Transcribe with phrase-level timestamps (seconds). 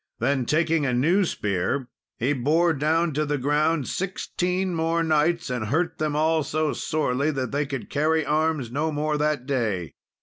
[0.17, 5.65] Then taking a new spear, he bore down to the ground sixteen more knights, and
[5.67, 9.93] hurt them all so sorely, that they could carry arms no more that day.